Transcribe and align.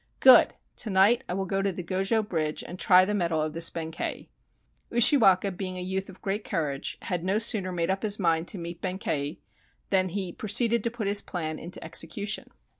Good! 0.19 0.55
To 0.77 0.89
night 0.89 1.23
I 1.29 1.35
will 1.35 1.45
go 1.45 1.61
to 1.61 1.71
the 1.71 1.83
Gojo 1.83 2.27
Bridge 2.27 2.63
and 2.63 2.79
try 2.79 3.05
the 3.05 3.13
mettle 3.13 3.39
of 3.39 3.53
this 3.53 3.69
Benkei 3.69 4.29
1" 4.89 4.97
Ushiwaka, 4.99 5.51
being 5.55 5.77
a 5.77 5.83
youth 5.83 6.09
of 6.09 6.23
great 6.23 6.43
courage, 6.43 6.97
had 7.03 7.23
no 7.23 7.37
sooner 7.37 7.71
made 7.71 7.91
up 7.91 8.01
his 8.01 8.17
mind 8.17 8.47
to 8.47 8.57
meet 8.57 8.81
Benkei 8.81 9.39
than 9.91 10.09
he 10.09 10.31
pro 10.33 10.47
ceeded 10.47 10.81
to 10.81 10.89
put 10.89 11.05
his 11.05 11.21
plan 11.21 11.59
into 11.59 11.83
execution. 11.83 12.49